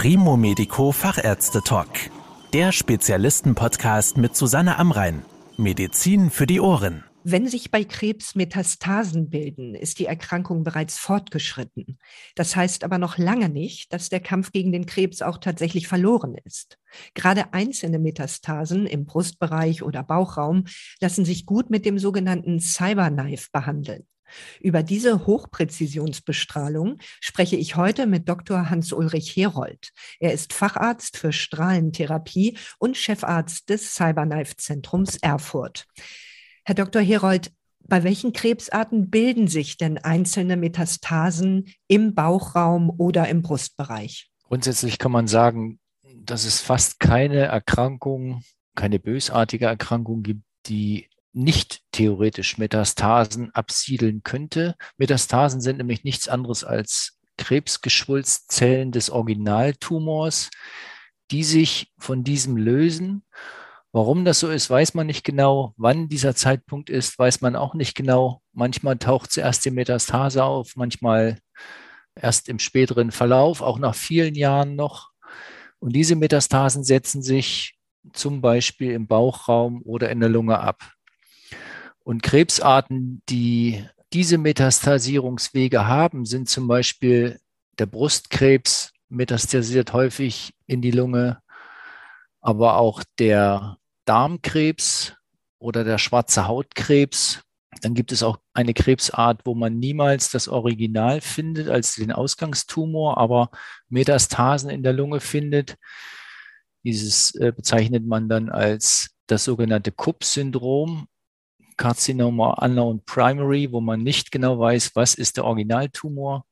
Primo 0.00 0.36
Medico 0.36 0.92
Fachärzte 0.92 1.60
Talk. 1.60 1.88
Der 2.52 2.70
Spezialisten-Podcast 2.70 4.16
mit 4.16 4.36
Susanne 4.36 4.78
Amrein. 4.78 5.24
Medizin 5.56 6.30
für 6.30 6.46
die 6.46 6.60
Ohren. 6.60 7.02
Wenn 7.24 7.48
sich 7.48 7.72
bei 7.72 7.82
Krebs 7.82 8.36
Metastasen 8.36 9.28
bilden, 9.28 9.74
ist 9.74 9.98
die 9.98 10.06
Erkrankung 10.06 10.62
bereits 10.62 10.98
fortgeschritten. 10.98 11.98
Das 12.36 12.54
heißt 12.54 12.84
aber 12.84 12.98
noch 12.98 13.18
lange 13.18 13.48
nicht, 13.48 13.92
dass 13.92 14.08
der 14.08 14.20
Kampf 14.20 14.52
gegen 14.52 14.70
den 14.70 14.86
Krebs 14.86 15.20
auch 15.20 15.38
tatsächlich 15.38 15.88
verloren 15.88 16.36
ist. 16.44 16.78
Gerade 17.14 17.52
einzelne 17.52 17.98
Metastasen 17.98 18.86
im 18.86 19.04
Brustbereich 19.04 19.82
oder 19.82 20.04
Bauchraum 20.04 20.66
lassen 21.00 21.24
sich 21.24 21.44
gut 21.44 21.70
mit 21.70 21.84
dem 21.84 21.98
sogenannten 21.98 22.60
Cyberknife 22.60 23.48
behandeln. 23.52 24.06
Über 24.60 24.82
diese 24.82 25.26
Hochpräzisionsbestrahlung 25.26 26.98
spreche 27.20 27.56
ich 27.56 27.76
heute 27.76 28.06
mit 28.06 28.28
Dr. 28.28 28.70
Hans-Ulrich 28.70 29.34
Herold. 29.36 29.90
Er 30.20 30.32
ist 30.32 30.52
Facharzt 30.52 31.16
für 31.16 31.32
Strahlentherapie 31.32 32.56
und 32.78 32.96
Chefarzt 32.96 33.68
des 33.68 33.94
Cyberknife-Zentrums 33.94 35.18
Erfurt. 35.22 35.86
Herr 36.64 36.74
Dr. 36.74 37.02
Herold, 37.02 37.50
bei 37.80 38.04
welchen 38.04 38.32
Krebsarten 38.32 39.10
bilden 39.10 39.48
sich 39.48 39.78
denn 39.78 39.98
einzelne 39.98 40.56
Metastasen 40.56 41.72
im 41.86 42.14
Bauchraum 42.14 42.90
oder 42.90 43.28
im 43.28 43.42
Brustbereich? 43.42 44.30
Grundsätzlich 44.44 44.98
kann 44.98 45.12
man 45.12 45.26
sagen, 45.26 45.80
dass 46.14 46.44
es 46.44 46.60
fast 46.60 47.00
keine 47.00 47.38
Erkrankung, 47.38 48.42
keine 48.74 48.98
bösartige 48.98 49.66
Erkrankung 49.66 50.22
gibt, 50.22 50.42
die 50.66 51.07
nicht 51.32 51.82
theoretisch 51.92 52.58
Metastasen 52.58 53.54
absiedeln 53.54 54.22
könnte. 54.22 54.74
Metastasen 54.96 55.60
sind 55.60 55.78
nämlich 55.78 56.04
nichts 56.04 56.28
anderes 56.28 56.64
als 56.64 57.18
Krebsgeschwulstzellen 57.36 58.92
des 58.92 59.10
Originaltumors, 59.10 60.50
die 61.30 61.44
sich 61.44 61.92
von 61.98 62.24
diesem 62.24 62.56
lösen. 62.56 63.24
Warum 63.92 64.24
das 64.24 64.40
so 64.40 64.50
ist, 64.50 64.68
weiß 64.68 64.94
man 64.94 65.06
nicht 65.06 65.24
genau. 65.24 65.72
Wann 65.76 66.08
dieser 66.08 66.34
Zeitpunkt 66.34 66.90
ist, 66.90 67.18
weiß 67.18 67.40
man 67.40 67.56
auch 67.56 67.74
nicht 67.74 67.94
genau. 67.94 68.42
Manchmal 68.52 68.98
taucht 68.98 69.32
zuerst 69.32 69.64
die 69.64 69.70
Metastase 69.70 70.44
auf, 70.44 70.76
manchmal 70.76 71.38
erst 72.14 72.48
im 72.48 72.58
späteren 72.58 73.10
Verlauf, 73.10 73.62
auch 73.62 73.78
nach 73.78 73.94
vielen 73.94 74.34
Jahren 74.34 74.76
noch. 74.76 75.10
Und 75.78 75.94
diese 75.94 76.16
Metastasen 76.16 76.84
setzen 76.84 77.22
sich 77.22 77.78
zum 78.12 78.40
Beispiel 78.40 78.92
im 78.92 79.06
Bauchraum 79.06 79.82
oder 79.82 80.10
in 80.10 80.20
der 80.20 80.28
Lunge 80.28 80.58
ab. 80.58 80.92
Und 82.08 82.22
Krebsarten, 82.22 83.20
die 83.28 83.84
diese 84.14 84.38
Metastasierungswege 84.38 85.86
haben, 85.86 86.24
sind 86.24 86.48
zum 86.48 86.66
Beispiel 86.66 87.38
der 87.78 87.84
Brustkrebs, 87.84 88.94
metastasiert 89.10 89.92
häufig 89.92 90.54
in 90.66 90.80
die 90.80 90.90
Lunge, 90.90 91.42
aber 92.40 92.78
auch 92.78 93.04
der 93.18 93.76
Darmkrebs 94.06 95.16
oder 95.58 95.84
der 95.84 95.98
schwarze 95.98 96.48
Hautkrebs. 96.48 97.42
Dann 97.82 97.92
gibt 97.92 98.10
es 98.10 98.22
auch 98.22 98.38
eine 98.54 98.72
Krebsart, 98.72 99.42
wo 99.44 99.54
man 99.54 99.78
niemals 99.78 100.30
das 100.30 100.48
Original 100.48 101.20
findet 101.20 101.68
als 101.68 101.96
den 101.96 102.10
Ausgangstumor, 102.10 103.18
aber 103.18 103.50
Metastasen 103.90 104.70
in 104.70 104.82
der 104.82 104.94
Lunge 104.94 105.20
findet. 105.20 105.76
Dieses 106.84 107.34
äh, 107.34 107.52
bezeichnet 107.54 108.06
man 108.06 108.30
dann 108.30 108.48
als 108.48 109.10
das 109.26 109.44
sogenannte 109.44 109.92
Kupp-Syndrom 109.92 111.06
Carcinoma 111.78 112.62
Unknown 112.62 113.02
Primary, 113.06 113.72
wo 113.72 113.80
man 113.80 114.02
nicht 114.02 114.30
genau 114.30 114.58
weiß, 114.58 114.94
was 114.94 115.14
ist 115.14 115.38
der 115.38 115.44
Originaltumor. 115.44 116.44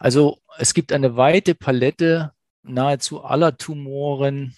Also 0.00 0.38
es 0.58 0.74
gibt 0.74 0.92
eine 0.92 1.16
weite 1.16 1.54
Palette 1.54 2.32
nahezu 2.64 3.22
aller 3.22 3.56
Tumoren, 3.56 4.56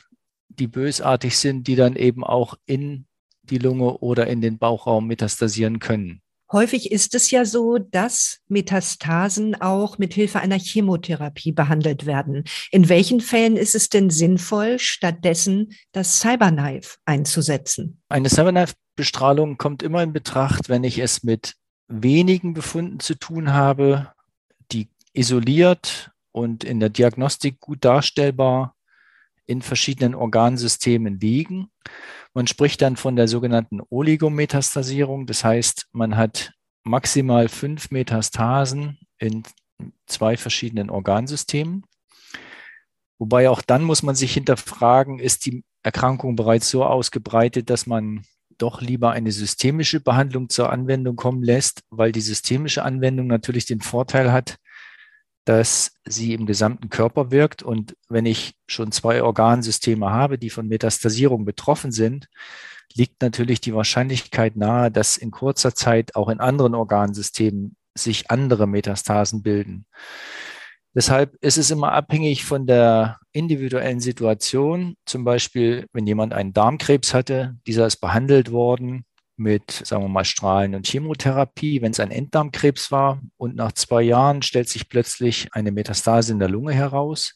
die 0.48 0.68
bösartig 0.68 1.36
sind, 1.36 1.66
die 1.66 1.76
dann 1.76 1.96
eben 1.96 2.24
auch 2.24 2.54
in 2.64 3.06
die 3.42 3.58
Lunge 3.58 3.98
oder 3.98 4.26
in 4.26 4.40
den 4.40 4.58
Bauchraum 4.58 5.06
metastasieren 5.06 5.78
können. 5.78 6.22
Häufig 6.52 6.92
ist 6.92 7.14
es 7.16 7.30
ja 7.32 7.44
so, 7.44 7.78
dass 7.78 8.38
Metastasen 8.46 9.60
auch 9.60 9.98
mit 9.98 10.14
Hilfe 10.14 10.38
einer 10.38 10.58
Chemotherapie 10.58 11.50
behandelt 11.50 12.06
werden. 12.06 12.44
In 12.70 12.88
welchen 12.88 13.20
Fällen 13.20 13.56
ist 13.56 13.74
es 13.74 13.88
denn 13.88 14.10
sinnvoll, 14.10 14.78
stattdessen 14.78 15.72
das 15.90 16.20
Cyberknife 16.20 16.98
einzusetzen? 17.04 18.00
Eine 18.08 18.28
Cyberknife-Bestrahlung 18.28 19.58
kommt 19.58 19.82
immer 19.82 20.04
in 20.04 20.12
Betracht, 20.12 20.68
wenn 20.68 20.84
ich 20.84 20.98
es 20.98 21.24
mit 21.24 21.54
wenigen 21.88 22.54
Befunden 22.54 23.00
zu 23.00 23.16
tun 23.16 23.52
habe, 23.52 24.12
die 24.70 24.88
isoliert 25.12 26.12
und 26.30 26.62
in 26.62 26.78
der 26.78 26.90
Diagnostik 26.90 27.58
gut 27.58 27.84
darstellbar 27.84 28.75
in 29.46 29.62
verschiedenen 29.62 30.14
Organsystemen 30.14 31.20
liegen. 31.20 31.70
Man 32.34 32.46
spricht 32.46 32.82
dann 32.82 32.96
von 32.96 33.16
der 33.16 33.28
sogenannten 33.28 33.80
Oligometastasierung. 33.88 35.26
Das 35.26 35.44
heißt, 35.44 35.86
man 35.92 36.16
hat 36.16 36.52
maximal 36.84 37.48
fünf 37.48 37.90
Metastasen 37.90 38.98
in 39.18 39.42
zwei 40.06 40.36
verschiedenen 40.36 40.90
Organsystemen. 40.90 41.84
Wobei 43.18 43.48
auch 43.48 43.62
dann 43.62 43.82
muss 43.82 44.02
man 44.02 44.14
sich 44.14 44.34
hinterfragen, 44.34 45.18
ist 45.18 45.46
die 45.46 45.64
Erkrankung 45.82 46.36
bereits 46.36 46.68
so 46.68 46.84
ausgebreitet, 46.84 47.70
dass 47.70 47.86
man 47.86 48.22
doch 48.58 48.80
lieber 48.80 49.12
eine 49.12 49.32
systemische 49.32 50.00
Behandlung 50.00 50.48
zur 50.48 50.70
Anwendung 50.70 51.16
kommen 51.16 51.42
lässt, 51.42 51.82
weil 51.90 52.12
die 52.12 52.20
systemische 52.20 52.82
Anwendung 52.84 53.26
natürlich 53.26 53.66
den 53.66 53.80
Vorteil 53.80 54.32
hat, 54.32 54.56
dass 55.46 55.92
sie 56.04 56.34
im 56.34 56.44
gesamten 56.44 56.90
Körper 56.90 57.30
wirkt. 57.30 57.62
Und 57.62 57.96
wenn 58.08 58.26
ich 58.26 58.56
schon 58.66 58.92
zwei 58.92 59.22
Organsysteme 59.22 60.10
habe, 60.10 60.38
die 60.38 60.50
von 60.50 60.68
Metastasierung 60.68 61.44
betroffen 61.44 61.92
sind, 61.92 62.28
liegt 62.94 63.22
natürlich 63.22 63.60
die 63.60 63.74
Wahrscheinlichkeit 63.74 64.56
nahe, 64.56 64.90
dass 64.90 65.16
in 65.16 65.30
kurzer 65.30 65.74
Zeit 65.74 66.16
auch 66.16 66.28
in 66.28 66.40
anderen 66.40 66.74
Organsystemen 66.74 67.76
sich 67.94 68.30
andere 68.30 68.66
Metastasen 68.66 69.42
bilden. 69.42 69.86
Deshalb 70.94 71.36
ist 71.42 71.58
es 71.58 71.70
immer 71.70 71.92
abhängig 71.92 72.44
von 72.44 72.66
der 72.66 73.18
individuellen 73.32 74.00
Situation. 74.00 74.96
Zum 75.04 75.24
Beispiel, 75.24 75.86
wenn 75.92 76.06
jemand 76.06 76.32
einen 76.32 76.54
Darmkrebs 76.54 77.14
hatte, 77.14 77.56
dieser 77.66 77.86
ist 77.86 77.98
behandelt 77.98 78.50
worden, 78.50 79.04
mit, 79.36 79.70
sagen 79.70 80.02
wir 80.04 80.08
mal, 80.08 80.24
Strahlen 80.24 80.74
und 80.74 80.86
Chemotherapie, 80.86 81.82
wenn 81.82 81.92
es 81.92 82.00
ein 82.00 82.10
Enddarmkrebs 82.10 82.90
war. 82.90 83.20
Und 83.36 83.56
nach 83.56 83.72
zwei 83.72 84.02
Jahren 84.02 84.42
stellt 84.42 84.68
sich 84.68 84.88
plötzlich 84.88 85.48
eine 85.52 85.72
Metastase 85.72 86.32
in 86.32 86.38
der 86.38 86.48
Lunge 86.48 86.72
heraus. 86.72 87.34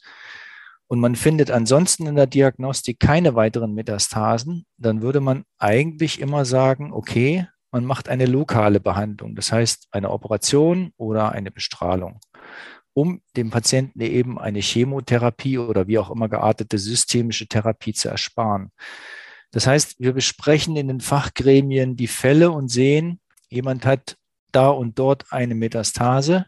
Und 0.86 0.98
man 0.98 1.14
findet 1.14 1.52
ansonsten 1.52 2.06
in 2.06 2.16
der 2.16 2.26
Diagnostik 2.26 2.98
keine 2.98 3.36
weiteren 3.36 3.74
Metastasen, 3.74 4.66
dann 4.76 5.02
würde 5.02 5.20
man 5.20 5.44
eigentlich 5.56 6.20
immer 6.20 6.44
sagen, 6.44 6.92
okay, 6.92 7.46
man 7.70 7.84
macht 7.84 8.08
eine 8.08 8.26
lokale 8.26 8.80
Behandlung, 8.80 9.36
das 9.36 9.52
heißt 9.52 9.86
eine 9.92 10.10
Operation 10.10 10.92
oder 10.96 11.30
eine 11.30 11.52
Bestrahlung, 11.52 12.18
um 12.92 13.20
dem 13.36 13.50
Patienten 13.50 14.00
eben 14.00 14.40
eine 14.40 14.58
Chemotherapie 14.58 15.58
oder 15.58 15.86
wie 15.86 15.98
auch 15.98 16.10
immer 16.10 16.28
geartete 16.28 16.78
systemische 16.78 17.46
Therapie 17.46 17.92
zu 17.92 18.08
ersparen. 18.08 18.72
Das 19.50 19.66
heißt, 19.66 19.98
wir 19.98 20.12
besprechen 20.12 20.76
in 20.76 20.88
den 20.88 21.00
Fachgremien 21.00 21.96
die 21.96 22.06
Fälle 22.06 22.50
und 22.50 22.68
sehen, 22.68 23.20
jemand 23.48 23.84
hat 23.84 24.16
da 24.52 24.68
und 24.68 24.98
dort 24.98 25.32
eine 25.32 25.54
Metastase. 25.54 26.46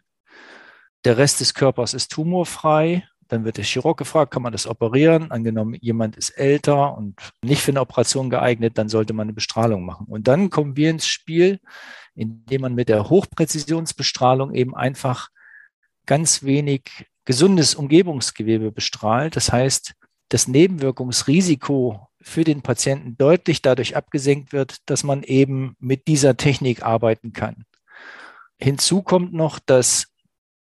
Der 1.04 1.18
Rest 1.18 1.40
des 1.40 1.54
Körpers 1.54 1.94
ist 1.94 2.12
tumorfrei. 2.12 3.06
Dann 3.28 3.44
wird 3.44 3.56
der 3.56 3.64
Chirurg 3.64 3.96
gefragt, 3.96 4.32
kann 4.32 4.42
man 4.42 4.52
das 4.52 4.66
operieren? 4.66 5.30
Angenommen, 5.30 5.74
jemand 5.80 6.16
ist 6.16 6.30
älter 6.30 6.96
und 6.96 7.18
nicht 7.42 7.62
für 7.62 7.70
eine 7.72 7.80
Operation 7.80 8.28
geeignet, 8.28 8.76
dann 8.76 8.90
sollte 8.90 9.14
man 9.14 9.24
eine 9.24 9.32
Bestrahlung 9.32 9.84
machen. 9.84 10.06
Und 10.08 10.28
dann 10.28 10.50
kommen 10.50 10.76
wir 10.76 10.90
ins 10.90 11.06
Spiel, 11.06 11.58
indem 12.14 12.60
man 12.60 12.74
mit 12.74 12.90
der 12.90 13.08
Hochpräzisionsbestrahlung 13.08 14.52
eben 14.52 14.76
einfach 14.76 15.30
ganz 16.04 16.42
wenig 16.42 17.06
gesundes 17.24 17.74
Umgebungsgewebe 17.74 18.70
bestrahlt. 18.70 19.34
Das 19.34 19.50
heißt, 19.50 19.94
das 20.28 20.46
Nebenwirkungsrisiko 20.46 22.08
für 22.22 22.44
den 22.44 22.62
Patienten 22.62 23.16
deutlich 23.16 23.62
dadurch 23.62 23.96
abgesenkt 23.96 24.52
wird, 24.52 24.76
dass 24.86 25.04
man 25.04 25.22
eben 25.22 25.76
mit 25.78 26.06
dieser 26.06 26.36
Technik 26.36 26.82
arbeiten 26.82 27.32
kann. 27.32 27.64
Hinzu 28.58 29.02
kommt 29.02 29.32
noch, 29.32 29.58
dass 29.58 30.06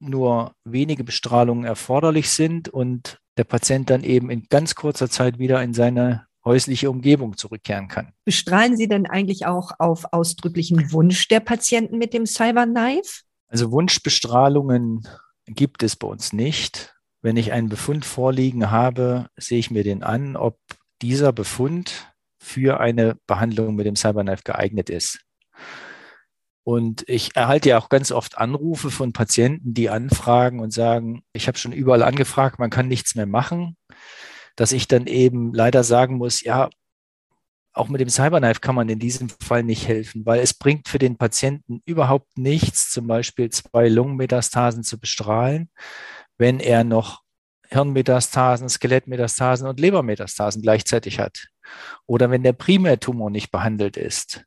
nur 0.00 0.54
wenige 0.64 1.04
Bestrahlungen 1.04 1.64
erforderlich 1.64 2.30
sind 2.30 2.68
und 2.68 3.20
der 3.36 3.44
Patient 3.44 3.88
dann 3.88 4.02
eben 4.02 4.30
in 4.30 4.46
ganz 4.50 4.74
kurzer 4.74 5.08
Zeit 5.08 5.38
wieder 5.38 5.62
in 5.62 5.72
seine 5.72 6.26
häusliche 6.44 6.90
Umgebung 6.90 7.36
zurückkehren 7.36 7.88
kann. 7.88 8.12
Bestrahlen 8.24 8.76
Sie 8.76 8.88
denn 8.88 9.06
eigentlich 9.06 9.46
auch 9.46 9.72
auf 9.78 10.12
ausdrücklichen 10.12 10.92
Wunsch 10.92 11.28
der 11.28 11.40
Patienten 11.40 11.98
mit 11.98 12.12
dem 12.12 12.26
Cyberknife? 12.26 13.22
Also 13.48 13.70
Wunschbestrahlungen 13.70 15.06
gibt 15.46 15.82
es 15.82 15.96
bei 15.96 16.08
uns 16.08 16.32
nicht. 16.32 16.94
Wenn 17.20 17.36
ich 17.36 17.52
einen 17.52 17.68
Befund 17.68 18.04
vorliegen 18.04 18.70
habe, 18.70 19.28
sehe 19.36 19.58
ich 19.58 19.70
mir 19.70 19.84
den 19.84 20.02
an, 20.02 20.34
ob 20.36 20.58
dieser 21.02 21.32
Befund 21.32 22.12
für 22.38 22.80
eine 22.80 23.16
Behandlung 23.26 23.74
mit 23.74 23.86
dem 23.86 23.96
Cyberknife 23.96 24.42
geeignet 24.44 24.90
ist. 24.90 25.20
Und 26.64 27.04
ich 27.08 27.34
erhalte 27.34 27.70
ja 27.70 27.78
auch 27.78 27.88
ganz 27.88 28.12
oft 28.12 28.38
Anrufe 28.38 28.90
von 28.90 29.12
Patienten, 29.12 29.74
die 29.74 29.90
anfragen 29.90 30.60
und 30.60 30.72
sagen, 30.72 31.22
ich 31.32 31.48
habe 31.48 31.58
schon 31.58 31.72
überall 31.72 32.02
angefragt, 32.02 32.58
man 32.58 32.70
kann 32.70 32.88
nichts 32.88 33.14
mehr 33.14 33.26
machen. 33.26 33.76
Dass 34.54 34.72
ich 34.72 34.86
dann 34.86 35.06
eben 35.06 35.52
leider 35.52 35.82
sagen 35.82 36.18
muss, 36.18 36.42
ja, 36.42 36.68
auch 37.72 37.88
mit 37.88 38.00
dem 38.00 38.10
Cyberknife 38.10 38.60
kann 38.60 38.74
man 38.74 38.88
in 38.88 38.98
diesem 38.98 39.28
Fall 39.28 39.62
nicht 39.62 39.88
helfen, 39.88 40.26
weil 40.26 40.40
es 40.40 40.54
bringt 40.54 40.88
für 40.88 40.98
den 40.98 41.16
Patienten 41.16 41.80
überhaupt 41.86 42.36
nichts, 42.36 42.90
zum 42.90 43.06
Beispiel 43.06 43.50
zwei 43.50 43.88
Lungenmetastasen 43.88 44.84
zu 44.84 45.00
bestrahlen, 45.00 45.70
wenn 46.36 46.60
er 46.60 46.84
noch 46.84 47.22
Hirnmetastasen, 47.72 48.68
Skelettmetastasen 48.68 49.66
und 49.66 49.80
Lebermetastasen 49.80 50.62
gleichzeitig 50.62 51.18
hat. 51.18 51.48
Oder 52.06 52.30
wenn 52.30 52.42
der 52.42 52.52
Primärtumor 52.52 53.30
nicht 53.30 53.50
behandelt 53.50 53.96
ist. 53.96 54.44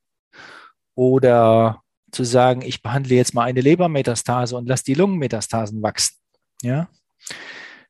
Oder 0.95 1.81
zu 2.11 2.23
sagen, 2.23 2.61
ich 2.61 2.81
behandle 2.81 3.15
jetzt 3.15 3.33
mal 3.33 3.43
eine 3.43 3.61
Lebermetastase 3.61 4.55
und 4.55 4.67
lasse 4.67 4.85
die 4.85 4.93
Lungenmetastasen 4.93 5.81
wachsen. 5.81 6.15
Ja? 6.61 6.87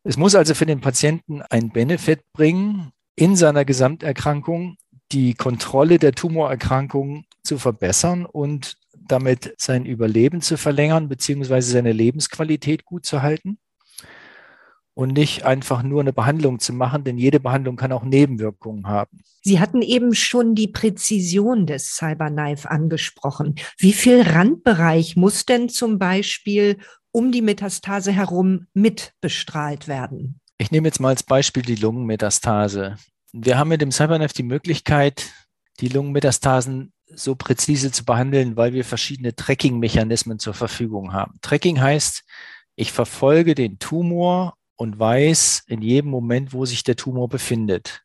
Es 0.03 0.17
muss 0.17 0.35
also 0.35 0.55
für 0.55 0.65
den 0.65 0.81
Patienten 0.81 1.41
einen 1.43 1.71
Benefit 1.71 2.21
bringen, 2.33 2.91
in 3.15 3.35
seiner 3.35 3.65
Gesamterkrankung 3.65 4.77
die 5.11 5.35
Kontrolle 5.35 5.99
der 5.99 6.13
Tumorerkrankung 6.13 7.25
zu 7.43 7.57
verbessern 7.57 8.25
und 8.25 8.77
damit 8.93 9.53
sein 9.57 9.85
Überleben 9.85 10.41
zu 10.41 10.57
verlängern, 10.57 11.07
beziehungsweise 11.07 11.71
seine 11.71 11.93
Lebensqualität 11.93 12.85
gut 12.85 13.05
zu 13.05 13.21
halten 13.21 13.59
und 14.95 15.13
nicht 15.13 15.43
einfach 15.43 15.83
nur 15.83 16.01
eine 16.01 16.13
Behandlung 16.13 16.59
zu 16.59 16.73
machen, 16.73 17.03
denn 17.03 17.17
jede 17.17 17.39
Behandlung 17.39 17.75
kann 17.75 17.91
auch 17.91 18.03
Nebenwirkungen 18.03 18.87
haben. 18.87 19.19
Sie 19.43 19.59
hatten 19.59 19.81
eben 19.81 20.15
schon 20.15 20.55
die 20.55 20.69
Präzision 20.69 21.67
des 21.67 21.95
Cyberknife 21.95 22.71
angesprochen. 22.71 23.55
Wie 23.77 23.93
viel 23.93 24.21
Randbereich 24.21 25.17
muss 25.17 25.45
denn 25.45 25.69
zum 25.69 25.99
Beispiel 25.99 26.77
um 27.11 27.31
die 27.31 27.41
Metastase 27.41 28.11
herum 28.11 28.67
mit 28.73 29.13
bestrahlt 29.21 29.87
werden? 29.87 30.39
Ich 30.57 30.71
nehme 30.71 30.87
jetzt 30.87 31.01
mal 31.01 31.09
als 31.09 31.23
Beispiel 31.23 31.63
die 31.63 31.75
Lungenmetastase. 31.75 32.95
Wir 33.33 33.57
haben 33.57 33.67
mit 33.67 33.81
dem 33.81 33.91
Cyberknife 33.91 34.33
die 34.33 34.43
Möglichkeit, 34.43 35.29
die 35.81 35.89
Lungenmetastasen 35.89 36.93
so 37.13 37.35
präzise 37.35 37.91
zu 37.91 38.05
behandeln, 38.05 38.55
weil 38.55 38.73
wir 38.73 38.85
verschiedene 38.85 39.35
Tracking-Mechanismen 39.35 40.39
zur 40.39 40.53
Verfügung 40.53 41.11
haben. 41.11 41.37
Tracking 41.41 41.81
heißt, 41.81 42.23
ich 42.77 42.93
verfolge 42.93 43.55
den 43.55 43.77
Tumor 43.77 44.55
und 44.75 44.99
weiß 44.99 45.63
in 45.67 45.81
jedem 45.81 46.11
Moment, 46.11 46.53
wo 46.53 46.65
sich 46.65 46.83
der 46.83 46.95
Tumor 46.95 47.29
befindet. 47.29 48.01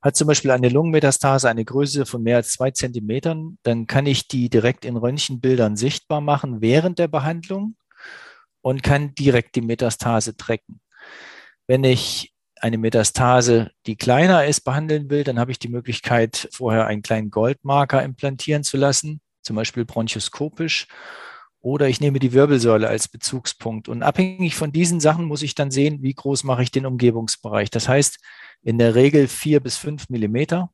Hat 0.00 0.16
zum 0.16 0.26
Beispiel 0.26 0.50
eine 0.50 0.68
Lungenmetastase 0.68 1.48
eine 1.48 1.64
Größe 1.64 2.06
von 2.06 2.22
mehr 2.22 2.36
als 2.36 2.52
zwei 2.52 2.72
Zentimetern, 2.72 3.58
dann 3.62 3.86
kann 3.86 4.06
ich 4.06 4.26
die 4.26 4.50
direkt 4.50 4.84
in 4.84 4.96
Röntgenbildern 4.96 5.76
sichtbar 5.76 6.20
machen 6.20 6.60
während 6.60 6.98
der 6.98 7.08
Behandlung 7.08 7.76
und 8.62 8.82
kann 8.82 9.14
direkt 9.14 9.54
die 9.54 9.60
Metastase 9.60 10.36
tracken. 10.36 10.80
Wenn 11.68 11.84
ich 11.84 12.32
eine 12.60 12.78
Metastase, 12.78 13.70
die 13.86 13.96
kleiner 13.96 14.46
ist, 14.46 14.60
behandeln 14.60 15.10
will, 15.10 15.24
dann 15.24 15.38
habe 15.38 15.50
ich 15.50 15.58
die 15.58 15.68
Möglichkeit, 15.68 16.48
vorher 16.52 16.86
einen 16.86 17.02
kleinen 17.02 17.30
Goldmarker 17.30 18.02
implantieren 18.02 18.62
zu 18.62 18.76
lassen, 18.76 19.20
zum 19.42 19.56
Beispiel 19.56 19.84
bronchoskopisch. 19.84 20.86
Oder 21.62 21.88
ich 21.88 22.00
nehme 22.00 22.18
die 22.18 22.32
Wirbelsäule 22.32 22.88
als 22.88 23.08
Bezugspunkt. 23.08 23.88
Und 23.88 24.02
abhängig 24.02 24.56
von 24.56 24.72
diesen 24.72 25.00
Sachen 25.00 25.24
muss 25.24 25.42
ich 25.42 25.54
dann 25.54 25.70
sehen, 25.70 26.02
wie 26.02 26.12
groß 26.12 26.44
mache 26.44 26.62
ich 26.62 26.70
den 26.70 26.86
Umgebungsbereich. 26.86 27.70
Das 27.70 27.88
heißt, 27.88 28.18
in 28.62 28.78
der 28.78 28.94
Regel 28.94 29.28
vier 29.28 29.60
bis 29.60 29.76
fünf 29.76 30.08
Millimeter. 30.08 30.70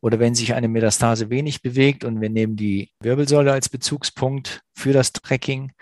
Oder 0.00 0.18
wenn 0.20 0.34
sich 0.34 0.54
eine 0.54 0.68
Metastase 0.68 1.30
wenig 1.30 1.62
bewegt 1.62 2.04
und 2.04 2.20
wir 2.20 2.30
nehmen 2.30 2.56
die 2.56 2.90
Wirbelsäule 3.00 3.52
als 3.52 3.68
Bezugspunkt 3.68 4.62
für 4.74 4.92
das 4.92 5.12
Tracking, 5.12 5.72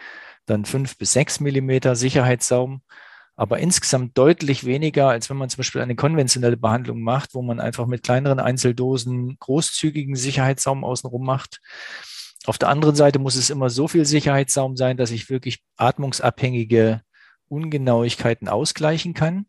dann 0.47 0.65
fünf 0.65 0.97
bis 0.97 1.13
sechs 1.13 1.41
Millimeter 1.41 1.95
Sicherheitssaum 1.95 2.83
aber 3.35 3.59
insgesamt 3.59 4.17
deutlich 4.19 4.65
weniger, 4.65 5.09
als 5.09 5.31
wenn 5.31 5.37
man 5.37 5.49
zum 5.49 5.59
Beispiel 5.59 5.81
eine 5.81 5.97
konventionelle 5.97 6.57
Behandlung 6.57 7.01
macht, 7.01 7.35
wo 7.35 7.43
man 7.43 7.61
einfach 7.61 7.87
mit 7.87 8.03
kleineren 8.03 8.39
Einzeldosen 8.39 9.37
großzügigen 9.39 10.17
Sicherheitssaum 10.17 10.85
außenrum 10.85 11.25
macht. 11.25 11.61
Auf 12.47 12.59
der 12.59 12.69
anderen 12.69 12.97
Seite 12.97 13.19
muss 13.19 13.37
es 13.37 13.51
immer 13.51 13.71
so 13.71 13.89
viel 13.89 14.05
Sicherheitssaum 14.05 14.77
sein, 14.77 14.97
dass 14.97 15.11
ich 15.11 15.31
wirklich 15.31 15.61
atmungsabhängige 15.77 17.03
Ungenauigkeiten 17.49 18.49
ausgleichen 18.49 19.15
kann 19.15 19.47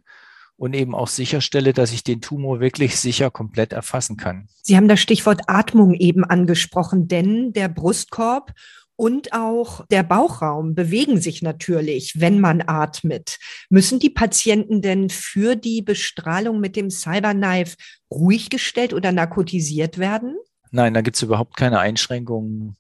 und 0.58 0.74
eben 0.76 0.94
auch 0.94 1.08
sicherstelle, 1.08 1.74
dass 1.74 1.92
ich 1.92 2.04
den 2.04 2.22
Tumor 2.22 2.60
wirklich 2.60 3.00
sicher 3.00 3.32
komplett 3.32 3.74
erfassen 3.74 4.18
kann. 4.18 4.48
Sie 4.62 4.78
haben 4.78 4.88
das 4.88 5.00
Stichwort 5.00 5.42
Atmung 5.48 5.94
eben 5.96 6.24
angesprochen, 6.24 7.08
denn 7.08 7.54
der 7.54 7.70
Brustkorb 7.70 8.54
und 8.96 9.34
auch 9.34 9.86
der 9.88 10.04
Bauchraum 10.04 10.76
bewegen 10.76 11.20
sich 11.20 11.42
natürlich, 11.42 12.20
wenn 12.20 12.40
man 12.40 12.64
atmet. 12.66 13.40
Müssen 13.70 14.00
die 14.00 14.12
Patienten 14.12 14.82
denn 14.82 15.10
für 15.10 15.56
die 15.56 15.82
Bestrahlung 15.82 16.60
mit 16.60 16.76
dem 16.76 16.92
Cyberknife 16.92 17.76
ruhig 18.12 18.50
gestellt 18.50 18.94
oder 18.94 19.12
narkotisiert 19.12 19.98
werden? 19.98 20.38
Nein, 20.76 20.96
da 20.96 21.02
gibt 21.02 21.18
es 21.18 21.22
überhaupt 21.22 21.56
keine 21.56 21.80
Einschränkungen. 21.80 22.76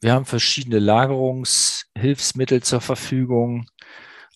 Wir 0.00 0.14
haben 0.14 0.24
verschiedene 0.24 0.78
Lagerungshilfsmittel 0.78 2.62
zur 2.62 2.80
Verfügung. 2.80 3.66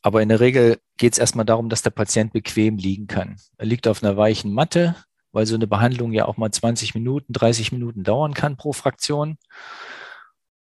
Aber 0.03 0.21
in 0.21 0.29
der 0.29 0.41
Regel 0.41 0.79
geht 0.99 1.15
es 1.15 1.19
erstmal 1.19 1.47
darum, 1.47 1.71
dass 1.71 1.81
der 1.81 1.91
Patient 1.91 2.35
bequem 2.35 2.77
liegen 2.77 3.07
kann. 3.07 3.37
Er 3.57 3.65
liegt 3.65 3.89
auf 3.89 4.03
einer 4.03 4.19
weichen 4.19 4.53
Matte, 4.53 4.97
weil 5.33 5.47
so 5.47 5.55
eine 5.55 5.67
Behandlung 5.67 6.13
ja 6.13 6.27
auch 6.27 6.37
mal 6.37 6.51
20 6.51 6.95
Minuten, 6.95 7.33
30 7.33 7.73
Minuten 7.73 8.03
dauern 8.03 8.35
kann 8.35 8.59
pro 8.59 8.75
Fraktion. 8.75 9.39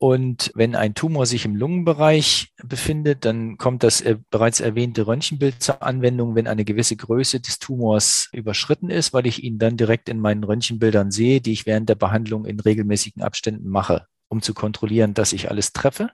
Und 0.01 0.51
wenn 0.55 0.75
ein 0.75 0.95
Tumor 0.95 1.27
sich 1.27 1.45
im 1.45 1.55
Lungenbereich 1.55 2.53
befindet, 2.63 3.23
dann 3.23 3.59
kommt 3.59 3.83
das 3.83 4.01
äh, 4.01 4.17
bereits 4.31 4.59
erwähnte 4.59 5.05
Röntgenbild 5.05 5.61
zur 5.61 5.83
Anwendung, 5.83 6.33
wenn 6.33 6.47
eine 6.47 6.65
gewisse 6.65 6.95
Größe 6.95 7.39
des 7.39 7.59
Tumors 7.59 8.27
überschritten 8.33 8.89
ist, 8.89 9.13
weil 9.13 9.27
ich 9.27 9.43
ihn 9.43 9.59
dann 9.59 9.77
direkt 9.77 10.09
in 10.09 10.19
meinen 10.19 10.43
Röntgenbildern 10.43 11.11
sehe, 11.11 11.39
die 11.39 11.51
ich 11.51 11.67
während 11.67 11.87
der 11.87 11.93
Behandlung 11.93 12.45
in 12.45 12.59
regelmäßigen 12.59 13.21
Abständen 13.21 13.69
mache, 13.69 14.07
um 14.27 14.41
zu 14.41 14.55
kontrollieren, 14.55 15.13
dass 15.13 15.33
ich 15.33 15.51
alles 15.51 15.71
treffe. 15.71 16.09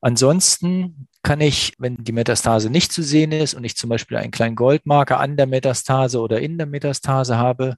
Ansonsten 0.00 1.06
kann 1.22 1.42
ich, 1.42 1.74
wenn 1.76 1.96
die 2.02 2.12
Metastase 2.12 2.70
nicht 2.70 2.92
zu 2.92 3.02
sehen 3.02 3.30
ist 3.30 3.52
und 3.52 3.64
ich 3.64 3.76
zum 3.76 3.90
Beispiel 3.90 4.16
einen 4.16 4.30
kleinen 4.30 4.56
Goldmarker 4.56 5.20
an 5.20 5.36
der 5.36 5.46
Metastase 5.46 6.18
oder 6.18 6.40
in 6.40 6.56
der 6.56 6.66
Metastase 6.66 7.36
habe, 7.36 7.76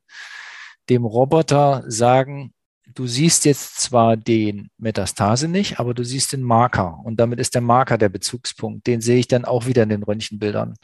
dem 0.89 1.05
Roboter 1.05 1.83
sagen, 1.89 2.53
du 2.95 3.07
siehst 3.07 3.45
jetzt 3.45 3.81
zwar 3.81 4.17
den 4.17 4.71
Metastase 4.79 5.49
nicht, 5.49 5.81
aber 5.81 5.95
du 5.95 6.05
siehst 6.05 6.33
den 6.33 6.43
Marker 6.43 6.99
und 7.05 7.19
damit 7.19 7.39
ist 7.39 7.55
der 7.55 7.63
Marker 7.63 7.99
der 7.99 8.09
Bezugspunkt. 8.09 8.87
Den 8.87 9.01
sehe 9.01 9.19
ich 9.19 9.29
dann 9.29 9.45
auch 9.45 9.67
wieder 9.67 9.83
in 9.83 9.89
den 9.89 10.03
Röntgenbildern. 10.03 10.75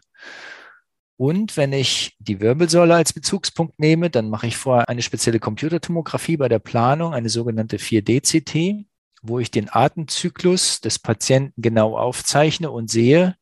Und 1.19 1.57
wenn 1.57 1.73
ich 1.73 2.15
die 2.19 2.41
Wirbelsäule 2.41 2.95
als 2.95 3.13
Bezugspunkt 3.13 3.79
nehme, 3.79 4.11
dann 4.11 4.29
mache 4.29 4.47
ich 4.47 4.57
vorher 4.57 4.89
eine 4.89 5.03
spezielle 5.03 5.41
Computertomographie 5.41 6.37
bei 6.37 6.49
der 6.49 6.59
Planung, 6.59 7.15
eine 7.15 7.31
sogenannte 7.31 7.79
4D-CT, 7.79 8.85
wo 9.23 9.39
ich 9.39 9.51
den 9.51 9.69
Atemzyklus 9.71 10.81
des 10.83 10.99
Patienten 10.99 11.63
genau 11.63 11.97
aufzeichne 11.97 12.71
und 12.71 12.91
sehe, 12.91 13.35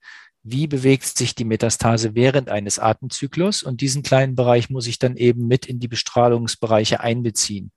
wie 0.45 0.67
bewegt 0.69 1.05
sich 1.05 1.35
die 1.35 1.45
Metastase 1.45 2.15
während 2.15 2.49
eines 2.49 2.79
Atemzyklus. 2.79 3.63
Und 3.65 3.81
diesen 3.81 4.03
kleinen 4.03 4.37
Bereich 4.37 4.71
muss 4.71 4.87
ich 4.87 4.99
dann 4.99 5.17
eben 5.17 5.49
mit 5.49 5.67
in 5.67 5.81
die 5.81 5.89
Bestrahlungsbereiche 5.89 7.01
einbeziehen. 7.01 7.73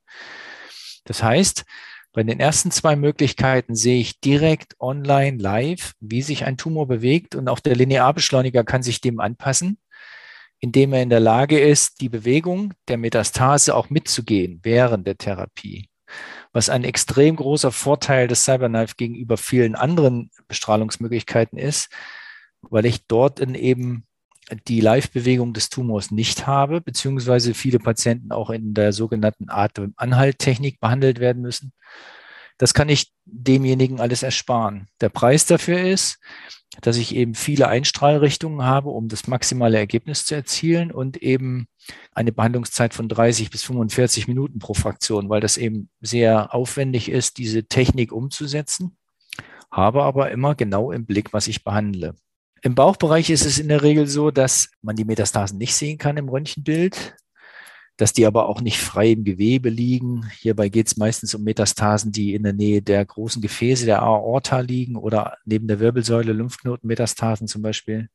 Das 1.07 1.23
heißt, 1.23 1.65
bei 2.13 2.23
den 2.23 2.39
ersten 2.39 2.71
zwei 2.71 2.95
Möglichkeiten 2.95 3.75
sehe 3.75 3.99
ich 3.99 4.19
direkt 4.19 4.75
online 4.79 5.37
live, 5.37 5.93
wie 5.99 6.21
sich 6.21 6.45
ein 6.45 6.57
Tumor 6.57 6.87
bewegt 6.87 7.35
und 7.35 7.47
auch 7.47 7.59
der 7.59 7.75
Linearbeschleuniger 7.75 8.63
kann 8.63 8.83
sich 8.83 9.01
dem 9.01 9.19
anpassen, 9.19 9.77
indem 10.59 10.93
er 10.93 11.03
in 11.03 11.09
der 11.09 11.19
Lage 11.19 11.59
ist, 11.59 12.01
die 12.01 12.09
Bewegung 12.09 12.73
der 12.87 12.97
Metastase 12.97 13.75
auch 13.75 13.89
mitzugehen 13.89 14.59
während 14.63 15.07
der 15.07 15.17
Therapie. 15.17 15.89
Was 16.53 16.69
ein 16.69 16.83
extrem 16.83 17.35
großer 17.35 17.71
Vorteil 17.71 18.27
des 18.27 18.45
Cyberknife 18.45 18.95
gegenüber 18.97 19.37
vielen 19.37 19.75
anderen 19.75 20.31
Bestrahlungsmöglichkeiten 20.47 21.59
ist, 21.59 21.89
weil 22.61 22.85
ich 22.85 23.05
dort 23.07 23.39
in 23.39 23.55
eben 23.55 24.07
die 24.68 24.80
Live-Bewegung 24.80 25.54
des 25.54 25.70
Tumors 25.70 26.12
nicht 26.12 26.48
habe, 26.48 26.82
beziehungsweise 26.82 27.54
viele 27.54 27.80
Patienten 27.80 28.32
auch 28.32 28.50
in 28.50 28.74
der 28.74 28.94
sogenannten 28.94 29.50
Atemanhalttechnik 29.50 30.80
behandelt 30.80 31.20
werden 31.20 31.42
müssen. 31.42 31.74
Das 32.58 32.74
kann 32.74 32.89
ich 32.89 33.12
demjenigen 33.25 34.00
alles 34.00 34.24
ersparen. 34.24 34.88
Der 35.01 35.10
Preis 35.10 35.46
dafür 35.46 35.80
ist, 35.80 36.20
dass 36.82 36.98
ich 36.98 37.16
eben 37.16 37.36
viele 37.36 37.68
Einstrahlrichtungen 37.68 38.63
habe, 38.63 38.89
um 38.89 39.08
das 39.08 39.27
maximale 39.27 39.77
Ergebnis 39.77 40.25
zu 40.25 40.36
erzielen 40.36 40.92
und 40.92 41.18
eben 41.18 41.68
eine 42.13 42.32
Behandlungszeit 42.32 42.94
von 42.94 43.10
30 43.10 43.50
bis 43.50 43.63
45 43.63 44.27
Minuten 44.27 44.60
pro 44.60 44.74
Fraktion, 44.74 45.30
weil 45.30 45.42
das 45.42 45.58
eben 45.58 45.89
sehr 46.01 46.54
aufwendig 46.54 47.10
ist, 47.10 47.38
diese 47.38 47.66
Technik 47.66 48.12
umzusetzen, 48.12 48.98
habe 49.72 50.04
aber 50.04 50.32
immer 50.32 50.56
genau 50.56 50.92
im 50.92 51.06
Blick, 51.06 51.34
was 51.34 51.48
ich 51.48 51.63
behandle. 51.63 52.16
Im 52.61 52.75
Bauchbereich 52.75 53.29
ist 53.29 53.45
es 53.45 53.59
in 53.59 53.67
der 53.69 53.83
Regel 53.83 54.07
so, 54.07 54.31
dass 54.31 54.69
man 54.81 54.95
die 54.95 55.05
Metastasen 55.05 55.57
nicht 55.57 55.75
sehen 55.75 55.97
kann 55.97 56.17
im 56.17 56.29
Röntgenbild. 56.29 57.15
dass 57.97 58.13
die 58.13 58.27
aber 58.27 58.47
auch 58.47 58.61
nicht 58.61 58.77
frei 58.77 59.11
im 59.11 59.23
Gewebe 59.23 59.69
liegen. 59.69 60.29
Hierbei 60.39 60.69
geht 60.69 60.85
es 60.87 60.97
meistens 60.97 61.33
um 61.33 61.43
Metastasen, 61.43 62.11
die 62.11 62.35
in 62.35 62.43
der 62.43 62.53
Nähe 62.53 62.81
der 62.83 63.03
großen 63.03 63.41
Gefäße 63.41 63.87
der 63.87 64.03
Aorta 64.03 64.59
liegen 64.59 64.95
oder 64.95 65.37
neben 65.45 65.67
der 65.67 65.79
Wirbelsäule 65.79 66.31
Lymphknotenmetastasen 66.33 67.47
zum 67.47 67.63
Beispiel. 67.63 68.09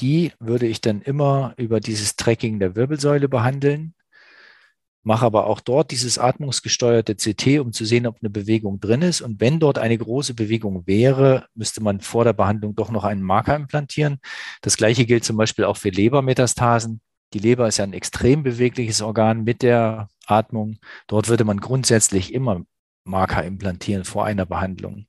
Die 0.00 0.32
würde 0.40 0.66
ich 0.66 0.80
dann 0.80 1.02
immer 1.02 1.52
über 1.58 1.78
dieses 1.80 2.16
Tracking 2.16 2.58
der 2.58 2.74
Wirbelsäule 2.74 3.28
behandeln 3.28 3.94
mache 5.02 5.24
aber 5.24 5.46
auch 5.46 5.60
dort 5.60 5.90
dieses 5.90 6.18
atmungsgesteuerte 6.18 7.14
CT, 7.14 7.60
um 7.60 7.72
zu 7.72 7.84
sehen, 7.84 8.06
ob 8.06 8.18
eine 8.20 8.30
Bewegung 8.30 8.80
drin 8.80 9.02
ist. 9.02 9.22
Und 9.22 9.40
wenn 9.40 9.58
dort 9.58 9.78
eine 9.78 9.96
große 9.96 10.34
Bewegung 10.34 10.86
wäre, 10.86 11.46
müsste 11.54 11.82
man 11.82 12.00
vor 12.00 12.24
der 12.24 12.32
Behandlung 12.34 12.74
doch 12.74 12.90
noch 12.90 13.04
einen 13.04 13.22
Marker 13.22 13.56
implantieren. 13.56 14.18
Das 14.60 14.76
gleiche 14.76 15.06
gilt 15.06 15.24
zum 15.24 15.36
Beispiel 15.36 15.64
auch 15.64 15.76
für 15.76 15.90
Lebermetastasen. 15.90 17.00
Die 17.32 17.38
Leber 17.38 17.68
ist 17.68 17.78
ja 17.78 17.84
ein 17.84 17.92
extrem 17.92 18.42
bewegliches 18.42 19.00
Organ 19.00 19.44
mit 19.44 19.62
der 19.62 20.08
Atmung. 20.26 20.78
Dort 21.06 21.28
würde 21.28 21.44
man 21.44 21.60
grundsätzlich 21.60 22.34
immer 22.34 22.62
Marker 23.04 23.44
implantieren 23.44 24.04
vor 24.04 24.24
einer 24.24 24.46
Behandlung. 24.46 25.06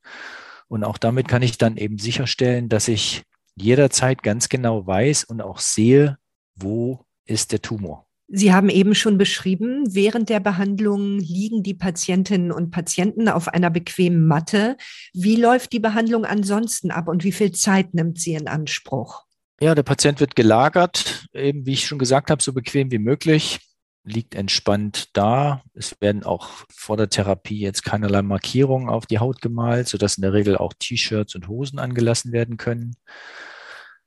Und 0.68 0.84
auch 0.84 0.98
damit 0.98 1.28
kann 1.28 1.42
ich 1.42 1.58
dann 1.58 1.76
eben 1.78 1.98
sicherstellen, 1.98 2.70
dass 2.70 2.88
ich 2.88 3.24
jederzeit 3.56 4.24
ganz 4.24 4.48
genau 4.48 4.88
weiß 4.88 5.26
und 5.26 5.42
auch 5.42 5.60
sehe, 5.60 6.18
wo 6.56 7.06
ist 7.26 7.52
der 7.52 7.62
Tumor. 7.62 8.08
Sie 8.34 8.54
haben 8.54 8.70
eben 8.70 8.96
schon 8.96 9.18
beschrieben, 9.18 9.84
während 9.94 10.30
der 10.30 10.40
Behandlung 10.40 11.20
liegen 11.20 11.64
die 11.64 11.74
Patientinnen 11.74 12.54
und 12.54 12.72
Patienten 12.72 13.28
auf 13.28 13.50
einer 13.50 13.70
bequemen 13.70 14.26
Matte. 14.26 14.78
Wie 15.14 15.36
läuft 15.36 15.74
die 15.74 15.82
Behandlung 15.82 16.24
ansonsten 16.24 16.92
ab 16.92 17.10
und 17.10 17.26
wie 17.26 17.34
viel 17.34 17.52
Zeit 17.52 17.94
nimmt 17.94 18.22
sie 18.22 18.36
in 18.36 18.48
Anspruch? 18.48 19.26
Ja, 19.60 19.76
der 19.76 19.84
Patient 19.84 20.22
wird 20.22 20.38
gelagert, 20.38 21.28
eben 21.34 21.66
wie 21.66 21.74
ich 21.74 21.86
schon 21.86 22.00
gesagt 22.00 22.32
habe, 22.32 22.42
so 22.42 22.54
bequem 22.54 22.90
wie 22.90 23.00
möglich, 23.00 23.60
liegt 24.06 24.34
entspannt 24.34 25.10
da. 25.12 25.62
Es 25.74 26.00
werden 26.00 26.24
auch 26.24 26.48
vor 26.74 26.96
der 26.96 27.10
Therapie 27.10 27.60
jetzt 27.60 27.84
keinerlei 27.84 28.22
Markierungen 28.22 28.88
auf 28.88 29.06
die 29.06 29.20
Haut 29.20 29.42
gemalt, 29.42 29.90
sodass 29.90 30.16
in 30.16 30.22
der 30.22 30.32
Regel 30.32 30.56
auch 30.56 30.72
T-Shirts 30.80 31.36
und 31.36 31.50
Hosen 31.50 31.80
angelassen 31.80 32.32
werden 32.32 32.56
können. 32.56 32.96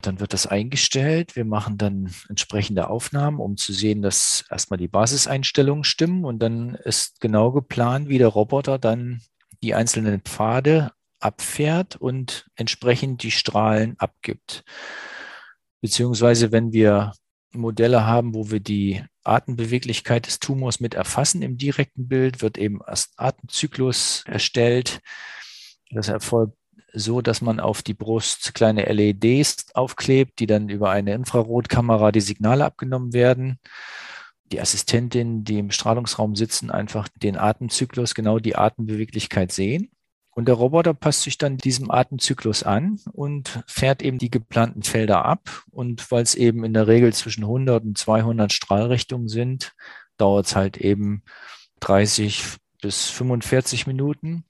Dann 0.06 0.20
wird 0.20 0.32
das 0.32 0.46
eingestellt. 0.46 1.37
Wir 1.37 1.44
machen 1.44 1.78
dann 1.78 2.14
entsprechende 2.28 2.88
Aufnahmen, 2.88 3.40
um 3.40 3.56
zu 3.56 3.73
sehen, 3.73 4.02
dass 4.02 4.44
erstmal 4.50 4.78
die 4.78 4.88
Basiseinstellungen 4.88 5.84
stimmen. 5.84 6.25
Und 6.25 6.40
dann 6.40 6.75
ist 6.75 7.20
genau 7.20 7.52
geplant, 7.52 8.08
wie 8.08 8.18
der 8.18 8.28
Roboter 8.28 8.78
dann 8.78 9.23
die 9.62 9.75
einzelnen 9.75 10.20
Pfade 10.20 10.92
abfährt 11.20 11.96
und 11.96 12.46
entsprechend 12.54 13.23
die 13.23 13.30
Strahlen 13.30 13.94
abgibt. 13.99 14.62
Beziehungsweise 15.80 16.52
wenn 16.52 16.73
wir 16.73 17.12
Modelle 17.52 18.04
haben, 18.04 18.34
wo 18.34 18.50
wir 18.50 18.61
die 18.61 19.02
Atembeweglichkeit 19.23 20.26
des 20.26 20.38
Tumors 20.38 20.80
mit 20.80 20.94
erfassen 20.94 21.40
im 21.40 21.56
direkten 21.56 22.08
Bild, 22.08 22.42
wird 22.42 22.58
eben 22.58 22.80
erst 22.87 23.14
Atemzyklus 23.16 24.25
erstellt. 24.26 25.00
Das 25.90 26.08
erfolgt 26.08 26.56
so, 26.94 27.20
dass 27.20 27.40
man 27.40 27.60
auf 27.60 27.82
die 27.82 27.94
Brust 27.94 28.54
kleine 28.54 28.84
LEDs 28.84 29.66
aufklebt, 29.74 30.38
die 30.38 30.46
dann 30.46 30.68
über 30.68 30.90
eine 30.90 31.12
Infrarotkamera 31.14 32.12
die 32.12 32.20
Signale 32.20 32.64
abgenommen 32.64 33.12
werden. 33.12 33.58
Die 34.52 34.60
Assistentinnen, 34.60 35.44
die 35.44 35.58
im 35.58 35.70
Strahlungsraum 35.70 36.36
sitzen, 36.36 36.70
einfach 36.70 37.08
den 37.08 37.36
Atemzyklus, 37.36 38.14
genau 38.14 38.38
die 38.38 38.56
Atembeweglichkeit 38.56 39.50
sehen. 39.50 39.90
Und 40.30 40.46
der 40.46 40.56
Roboter 40.56 40.94
passt 40.94 41.22
sich 41.22 41.38
dann 41.38 41.58
diesem 41.58 41.90
Atemzyklus 41.90 42.62
an 42.62 43.00
und 43.12 43.62
fährt 43.66 44.02
eben 44.02 44.18
die 44.18 44.30
geplanten 44.30 44.82
Felder 44.82 45.24
ab. 45.24 45.64
Und 45.70 46.10
weil 46.10 46.22
es 46.22 46.34
eben 46.34 46.64
in 46.64 46.74
der 46.74 46.88
Regel 46.88 47.12
zwischen 47.12 47.44
100 47.44 47.84
und 47.84 47.98
200 47.98 48.52
Strahlrichtungen 48.52 49.28
sind, 49.28 49.72
dauert 50.16 50.46
es 50.46 50.56
halt 50.56 50.76
eben 50.76 51.22
30 51.80 52.56
bis 52.82 53.08
45 53.10 53.86
Minuten. 53.86 54.44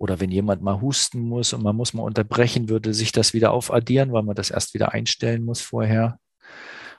Oder 0.00 0.18
wenn 0.18 0.30
jemand 0.30 0.62
mal 0.62 0.80
husten 0.80 1.20
muss 1.20 1.52
und 1.52 1.62
man 1.62 1.76
muss 1.76 1.92
mal 1.92 2.02
unterbrechen, 2.02 2.70
würde 2.70 2.94
sich 2.94 3.12
das 3.12 3.34
wieder 3.34 3.52
aufaddieren, 3.52 4.12
weil 4.12 4.22
man 4.22 4.34
das 4.34 4.50
erst 4.50 4.72
wieder 4.72 4.92
einstellen 4.92 5.44
muss 5.44 5.60
vorher. 5.60 6.18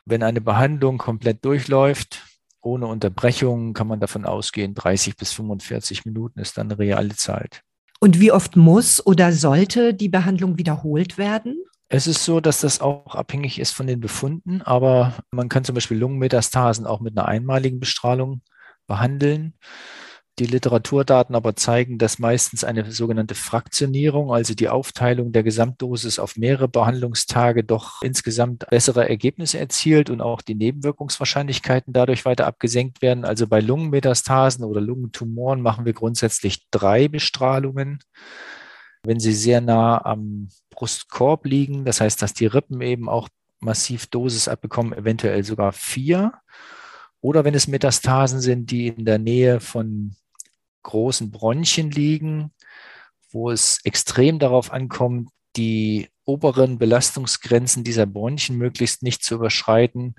Wenn 0.06 0.22
eine 0.22 0.40
Behandlung 0.40 1.00
komplett 1.00 1.44
durchläuft, 1.44 2.24
ohne 2.62 2.86
Unterbrechung, 2.86 3.74
kann 3.74 3.88
man 3.88 4.00
davon 4.00 4.24
ausgehen, 4.24 4.76
30 4.76 5.18
bis 5.18 5.32
45 5.34 6.06
Minuten 6.06 6.40
ist 6.40 6.60
dann 6.60 6.68
eine 6.68 6.78
reale 6.78 7.16
Zeit. 7.16 7.64
Und 8.00 8.20
wie 8.20 8.32
oft 8.32 8.56
muss 8.56 9.04
oder 9.04 9.32
sollte 9.32 9.96
die 9.96 10.10
Behandlung 10.10 10.60
wiederholt 10.60 11.18
werden? 11.18 11.58
Es 11.90 12.06
ist 12.06 12.24
so, 12.24 12.40
dass 12.40 12.62
das 12.62 12.82
auch 12.82 13.16
abhängig 13.16 13.60
ist 13.60 13.72
von 13.72 13.88
den 13.88 14.00
Befunden, 14.00 14.62
aber 14.62 15.16
man 15.32 15.50
kann 15.50 15.64
zum 15.64 15.74
Beispiel 15.74 15.98
Lungenmetastasen 15.98 16.86
auch 16.86 17.00
mit 17.00 17.18
einer 17.18 17.28
einmaligen 17.28 17.80
Bestrahlung 17.80 18.44
behandeln. 18.86 19.56
Die 20.40 20.46
Literaturdaten 20.46 21.36
aber 21.36 21.56
zeigen, 21.56 21.98
dass 21.98 22.18
meistens 22.18 22.64
eine 22.64 22.90
sogenannte 22.90 23.36
Fraktionierung, 23.36 24.34
also 24.34 24.54
die 24.54 24.70
Aufteilung 24.70 25.34
der 25.34 25.44
Gesamtdosis 25.44 26.20
auf 26.20 26.38
mehrere 26.38 26.70
Behandlungstage, 26.70 27.64
doch 27.66 28.02
insgesamt 28.02 28.66
bessere 28.70 29.08
Ergebnisse 29.08 29.60
erzielt 29.60 30.10
und 30.10 30.22
auch 30.22 30.42
die 30.42 30.56
Nebenwirkungswahrscheinlichkeiten 30.56 31.92
dadurch 31.92 32.24
weiter 32.24 32.48
abgesenkt 32.48 33.02
werden. 33.02 33.26
Also 33.26 33.46
bei 33.46 33.60
Lungenmetastasen 33.60 34.64
oder 34.64 34.80
Lungentumoren 34.80 35.62
machen 35.62 35.86
wir 35.86 35.94
grundsätzlich 35.94 36.66
drei 36.72 37.10
Bestrahlungen. 37.10 38.00
Wenn 39.04 39.20
sie 39.20 39.34
sehr 39.34 39.60
nah 39.60 40.04
am 40.04 40.48
Brustkorb 40.70 41.46
liegen, 41.46 41.84
das 41.84 42.00
heißt, 42.00 42.22
dass 42.22 42.34
die 42.34 42.46
Rippen 42.46 42.80
eben 42.82 43.10
auch 43.10 43.28
massiv 43.60 44.08
Dosis 44.08 44.48
abbekommen, 44.48 44.94
eventuell 44.94 45.44
sogar 45.44 45.74
vier. 45.74 46.34
Oder 47.20 47.44
wenn 47.44 47.54
es 47.54 47.68
Metastasen 47.68 48.40
sind, 48.40 48.72
die 48.72 48.88
in 48.88 49.06
der 49.06 49.20
Nähe 49.20 49.60
von 49.60 50.16
großen 50.84 51.32
Bronchien 51.32 51.92
liegen, 51.92 52.54
wo 53.32 53.52
es 53.52 53.80
extrem 53.84 54.40
darauf 54.40 54.72
ankommt, 54.72 55.30
die 55.56 56.10
oberen 56.26 56.78
Belastungsgrenzen 56.78 57.84
dieser 57.84 58.06
Bronchien 58.06 58.58
möglichst 58.58 59.04
nicht 59.04 59.24
zu 59.24 59.36
überschreiten, 59.36 60.16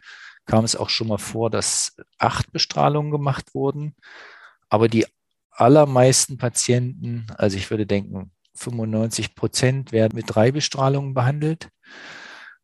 kam 0.47 0.65
es 0.65 0.77
auch 0.77 0.89
schon 0.89 1.09
mal 1.09 1.19
vor, 1.19 1.51
dass 1.51 1.97
acht 2.19 2.53
Bestrahlungen 2.53 3.13
gemacht 3.13 3.55
wurden. 3.55 3.95
Aber 4.69 4.89
die 4.89 5.07
allermeisten 5.51 6.39
Patienten, 6.39 7.27
also 7.37 7.57
ich 7.57 7.71
würde 7.71 7.87
denken, 7.87 8.33
95 8.55 9.35
Prozent 9.35 9.93
werden 9.93 10.17
mit 10.17 10.27
drei 10.29 10.51
Bestrahlungen 10.51 11.15
behandelt. 11.15 11.69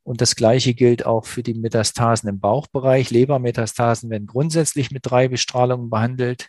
Und 0.03 0.21
das 0.21 0.37
Gleiche 0.37 0.75
gilt 0.75 1.05
auch 1.05 1.27
für 1.27 1.43
die 1.43 1.55
Metastasen 1.55 2.29
im 2.29 2.41
Bauchbereich. 2.41 3.11
Lebermetastasen 3.11 4.09
werden 4.11 4.27
grundsätzlich 4.27 4.91
mit 4.91 5.05
drei 5.05 5.29
Bestrahlungen 5.29 5.91
behandelt. 5.91 6.49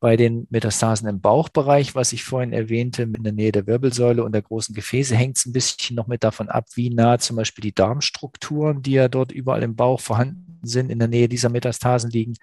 Bei 0.00 0.16
den 0.16 0.46
Metastasen 0.48 1.06
im 1.08 1.20
Bauchbereich, 1.20 1.94
was 1.94 2.14
ich 2.14 2.24
vorhin 2.24 2.54
erwähnte, 2.54 3.02
in 3.02 3.22
der 3.22 3.34
Nähe 3.34 3.52
der 3.52 3.66
Wirbelsäule 3.66 4.24
und 4.24 4.32
der 4.32 4.40
großen 4.40 4.74
Gefäße, 4.74 5.14
hängt 5.14 5.36
es 5.36 5.44
ein 5.44 5.52
bisschen 5.52 5.94
noch 5.94 6.06
mit 6.06 6.24
davon 6.24 6.48
ab, 6.48 6.68
wie 6.74 6.88
nah 6.88 7.18
zum 7.18 7.36
Beispiel 7.36 7.60
die 7.60 7.74
Darmstrukturen, 7.74 8.80
die 8.80 8.92
ja 8.92 9.08
dort 9.08 9.30
überall 9.30 9.62
im 9.62 9.76
Bauch 9.76 10.00
vorhanden 10.00 10.58
sind, 10.62 10.90
in 10.90 10.98
der 10.98 11.08
Nähe 11.08 11.28
dieser 11.28 11.50
Metastasen 11.50 12.10
liegen, 12.10 12.36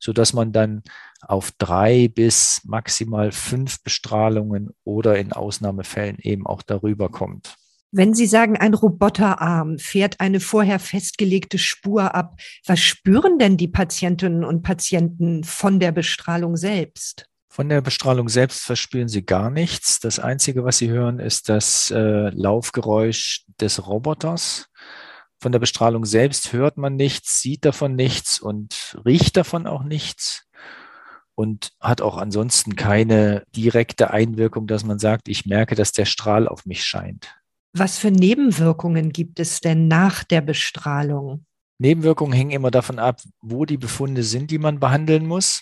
sodass 0.00 0.32
man 0.32 0.52
dann 0.52 0.82
auf 1.20 1.52
drei 1.58 2.08
bis 2.08 2.62
maximal 2.64 3.32
fünf 3.32 3.82
Bestrahlungen 3.82 4.70
oder 4.84 5.18
in 5.18 5.32
Ausnahmefällen 5.32 6.16
eben 6.20 6.46
auch 6.46 6.62
darüber 6.62 7.10
kommt. 7.10 7.56
Wenn 7.96 8.12
Sie 8.12 8.26
sagen, 8.26 8.56
ein 8.56 8.74
Roboterarm 8.74 9.78
fährt 9.78 10.18
eine 10.18 10.40
vorher 10.40 10.80
festgelegte 10.80 11.58
Spur 11.58 12.12
ab, 12.12 12.40
was 12.66 12.80
spüren 12.80 13.38
denn 13.38 13.56
die 13.56 13.68
Patientinnen 13.68 14.44
und 14.44 14.64
Patienten 14.64 15.44
von 15.44 15.78
der 15.78 15.92
Bestrahlung 15.92 16.56
selbst? 16.56 17.26
Von 17.48 17.68
der 17.68 17.82
Bestrahlung 17.82 18.28
selbst 18.28 18.64
verspüren 18.64 19.06
sie 19.06 19.24
gar 19.24 19.48
nichts. 19.48 20.00
Das 20.00 20.18
Einzige, 20.18 20.64
was 20.64 20.78
sie 20.78 20.88
hören, 20.88 21.20
ist 21.20 21.48
das 21.48 21.92
äh, 21.92 22.30
Laufgeräusch 22.30 23.44
des 23.60 23.86
Roboters. 23.86 24.66
Von 25.38 25.52
der 25.52 25.60
Bestrahlung 25.60 26.04
selbst 26.04 26.52
hört 26.52 26.76
man 26.76 26.96
nichts, 26.96 27.40
sieht 27.42 27.64
davon 27.64 27.94
nichts 27.94 28.40
und 28.40 29.00
riecht 29.06 29.36
davon 29.36 29.68
auch 29.68 29.84
nichts 29.84 30.48
und 31.36 31.70
hat 31.78 32.02
auch 32.02 32.16
ansonsten 32.16 32.74
keine 32.74 33.44
direkte 33.54 34.10
Einwirkung, 34.10 34.66
dass 34.66 34.82
man 34.82 34.98
sagt, 34.98 35.28
ich 35.28 35.46
merke, 35.46 35.76
dass 35.76 35.92
der 35.92 36.06
Strahl 36.06 36.48
auf 36.48 36.66
mich 36.66 36.82
scheint. 36.82 37.36
Was 37.76 37.98
für 37.98 38.12
Nebenwirkungen 38.12 39.10
gibt 39.10 39.40
es 39.40 39.58
denn 39.58 39.88
nach 39.88 40.22
der 40.22 40.40
Bestrahlung? 40.40 41.44
Nebenwirkungen 41.78 42.32
hängen 42.32 42.52
immer 42.52 42.70
davon 42.70 43.00
ab, 43.00 43.20
wo 43.40 43.64
die 43.64 43.78
Befunde 43.78 44.22
sind, 44.22 44.52
die 44.52 44.58
man 44.58 44.78
behandeln 44.78 45.26
muss. 45.26 45.60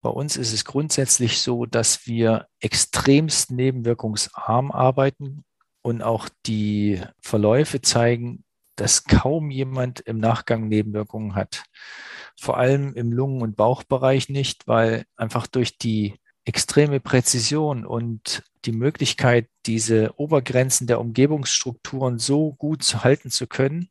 Bei 0.00 0.08
uns 0.08 0.38
ist 0.38 0.54
es 0.54 0.64
grundsätzlich 0.64 1.42
so, 1.42 1.66
dass 1.66 2.06
wir 2.06 2.46
extremst 2.60 3.50
nebenwirkungsarm 3.50 4.72
arbeiten 4.72 5.44
und 5.82 6.00
auch 6.00 6.30
die 6.46 7.02
Verläufe 7.20 7.82
zeigen, 7.82 8.42
dass 8.76 9.04
kaum 9.04 9.50
jemand 9.50 10.00
im 10.00 10.16
Nachgang 10.18 10.68
Nebenwirkungen 10.68 11.34
hat. 11.34 11.64
Vor 12.38 12.56
allem 12.56 12.94
im 12.94 13.12
Lungen- 13.12 13.42
und 13.42 13.56
Bauchbereich 13.56 14.30
nicht, 14.30 14.66
weil 14.66 15.04
einfach 15.14 15.46
durch 15.46 15.76
die 15.76 16.14
extreme 16.50 16.98
Präzision 16.98 17.86
und 17.86 18.42
die 18.64 18.72
Möglichkeit, 18.72 19.46
diese 19.66 20.18
Obergrenzen 20.18 20.88
der 20.88 21.00
Umgebungsstrukturen 21.00 22.18
so 22.18 22.54
gut 22.54 23.04
halten 23.04 23.30
zu 23.30 23.46
können, 23.46 23.88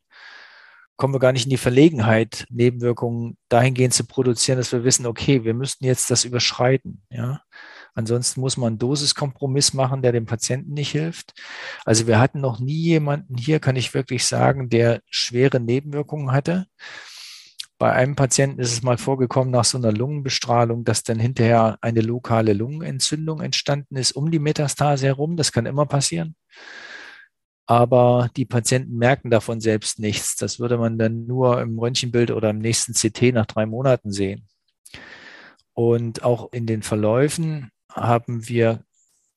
kommen 0.98 1.14
wir 1.14 1.20
gar 1.20 1.32
nicht 1.32 1.46
in 1.46 1.50
die 1.50 1.56
Verlegenheit, 1.56 2.44
Nebenwirkungen 2.50 3.38
dahingehend 3.48 3.94
zu 3.94 4.04
produzieren, 4.04 4.58
dass 4.58 4.72
wir 4.72 4.84
wissen, 4.84 5.06
okay, 5.06 5.42
wir 5.44 5.54
müssten 5.54 5.86
jetzt 5.86 6.10
das 6.10 6.26
überschreiten. 6.26 7.02
Ja? 7.08 7.40
Ansonsten 7.94 8.42
muss 8.42 8.58
man 8.58 8.74
einen 8.74 8.78
Dosiskompromiss 8.78 9.72
machen, 9.72 10.02
der 10.02 10.12
dem 10.12 10.26
Patienten 10.26 10.74
nicht 10.74 10.90
hilft. 10.90 11.32
Also 11.86 12.06
wir 12.06 12.20
hatten 12.20 12.42
noch 12.42 12.60
nie 12.60 12.82
jemanden 12.82 13.38
hier, 13.38 13.58
kann 13.58 13.76
ich 13.76 13.94
wirklich 13.94 14.26
sagen, 14.26 14.68
der 14.68 15.00
schwere 15.08 15.60
Nebenwirkungen 15.60 16.32
hatte. 16.32 16.66
Bei 17.80 17.92
einem 17.92 18.14
Patienten 18.14 18.60
ist 18.60 18.72
es 18.72 18.82
mal 18.82 18.98
vorgekommen 18.98 19.50
nach 19.50 19.64
so 19.64 19.78
einer 19.78 19.90
Lungenbestrahlung, 19.90 20.84
dass 20.84 21.02
dann 21.02 21.18
hinterher 21.18 21.78
eine 21.80 22.02
lokale 22.02 22.52
Lungenentzündung 22.52 23.40
entstanden 23.40 23.96
ist 23.96 24.12
um 24.12 24.30
die 24.30 24.38
Metastase 24.38 25.06
herum. 25.06 25.36
Das 25.36 25.50
kann 25.50 25.66
immer 25.66 25.86
passieren 25.86 26.36
aber 27.70 28.28
die 28.36 28.46
Patienten 28.46 28.96
merken 28.96 29.30
davon 29.30 29.60
selbst 29.60 30.00
nichts. 30.00 30.34
Das 30.34 30.58
würde 30.58 30.76
man 30.76 30.98
dann 30.98 31.28
nur 31.28 31.62
im 31.62 31.78
Röntgenbild 31.78 32.32
oder 32.32 32.50
im 32.50 32.58
nächsten 32.58 32.94
CT 32.94 33.32
nach 33.32 33.46
drei 33.46 33.64
Monaten 33.64 34.10
sehen. 34.10 34.48
Und 35.72 36.24
auch 36.24 36.50
in 36.50 36.66
den 36.66 36.82
Verläufen 36.82 37.70
haben 37.88 38.48
wir 38.48 38.82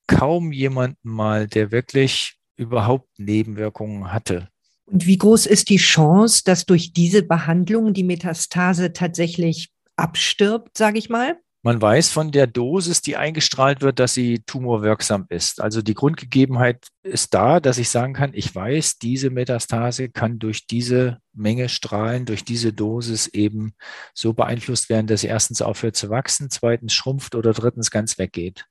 kaum 0.08 0.52
jemanden 0.52 0.98
mal, 1.08 1.48
der 1.48 1.72
wirklich 1.72 2.40
überhaupt 2.56 3.08
Nebenwirkungen 3.20 4.12
hatte. 4.12 4.50
Und 4.86 5.06
wie 5.08 5.18
groß 5.18 5.46
ist 5.46 5.70
die 5.70 5.78
Chance, 5.78 6.44
dass 6.46 6.66
durch 6.66 6.94
diese 6.94 7.24
Behandlung 7.24 7.94
die 7.94 8.04
Metastase 8.04 8.94
tatsächlich 8.94 9.72
abstirbt, 9.96 10.78
sage 10.78 10.98
ich 10.98 11.10
mal? 11.10 11.38
Man 11.66 11.82
weiß 11.82 12.12
von 12.12 12.32
der 12.32 12.46
Dosis, 12.46 13.02
die 13.02 13.16
eingestrahlt 13.16 13.82
wird, 13.82 13.98
dass 14.00 14.14
sie 14.14 14.40
tumorwirksam 14.40 15.28
ist. 15.30 15.62
Also 15.62 15.82
die 15.82 15.94
Grundgegebenheit 15.94 16.88
ist 17.04 17.34
da, 17.34 17.62
dass 17.62 17.78
ich 17.78 17.88
sagen 17.88 18.14
kann, 18.14 18.32
ich 18.34 18.54
weiß, 18.54 18.98
diese 18.98 19.30
Metastase 19.30 20.10
kann 20.10 20.40
durch 20.40 20.68
diese 20.68 21.20
Menge 21.32 21.70
Strahlen, 21.70 22.26
durch 22.26 22.44
diese 22.44 22.74
Dosis 22.74 23.28
eben 23.28 23.76
so 24.14 24.34
beeinflusst 24.34 24.90
werden, 24.90 25.08
dass 25.08 25.22
sie 25.22 25.28
erstens 25.28 25.62
aufhört 25.62 25.96
zu 25.96 26.10
wachsen, 26.10 26.50
zweitens 26.50 26.94
schrumpft 26.94 27.34
oder 27.34 27.54
drittens 27.54 27.92
ganz 27.92 28.18
weggeht. 28.18 28.66